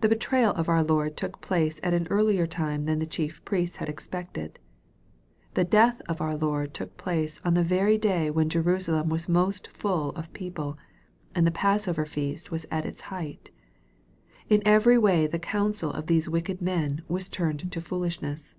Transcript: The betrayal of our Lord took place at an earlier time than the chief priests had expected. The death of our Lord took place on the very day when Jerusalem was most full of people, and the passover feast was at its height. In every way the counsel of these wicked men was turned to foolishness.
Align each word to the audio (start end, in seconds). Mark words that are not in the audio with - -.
The 0.00 0.08
betrayal 0.08 0.50
of 0.54 0.68
our 0.68 0.82
Lord 0.82 1.16
took 1.16 1.40
place 1.40 1.78
at 1.84 1.94
an 1.94 2.08
earlier 2.10 2.44
time 2.44 2.86
than 2.86 2.98
the 2.98 3.06
chief 3.06 3.44
priests 3.44 3.76
had 3.76 3.88
expected. 3.88 4.58
The 5.52 5.62
death 5.62 6.02
of 6.08 6.20
our 6.20 6.34
Lord 6.34 6.74
took 6.74 6.96
place 6.96 7.40
on 7.44 7.54
the 7.54 7.62
very 7.62 7.96
day 7.96 8.32
when 8.32 8.48
Jerusalem 8.48 9.10
was 9.10 9.28
most 9.28 9.68
full 9.68 10.10
of 10.16 10.32
people, 10.32 10.76
and 11.36 11.46
the 11.46 11.52
passover 11.52 12.04
feast 12.04 12.50
was 12.50 12.66
at 12.72 12.84
its 12.84 13.02
height. 13.02 13.52
In 14.48 14.60
every 14.66 14.98
way 14.98 15.28
the 15.28 15.38
counsel 15.38 15.92
of 15.92 16.08
these 16.08 16.28
wicked 16.28 16.60
men 16.60 17.02
was 17.06 17.28
turned 17.28 17.70
to 17.70 17.80
foolishness. 17.80 18.56